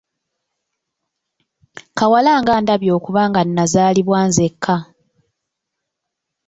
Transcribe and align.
Kawala 1.97 2.31
nga 2.41 2.53
ndabye 2.63 2.91
okuba 2.97 3.21
nga 3.29 3.41
nnazaalibwa 3.43 4.19
nzekka! 4.29 4.75